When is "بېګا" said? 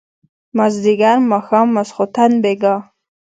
2.43-2.75